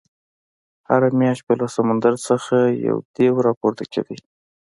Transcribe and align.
هره 0.89 1.09
میاشت 1.19 1.43
به 1.47 1.53
له 1.59 1.67
سمندر 1.75 2.15
څخه 2.27 2.57
یو 2.87 2.97
دېو 3.15 3.33
راپورته 3.47 3.83
کېدی. 3.91 4.17